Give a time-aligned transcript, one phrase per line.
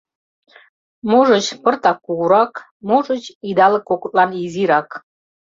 [1.09, 2.53] Можыч, пыртак кугурак,
[2.87, 4.89] можыч, идалык-кокытлан изирак.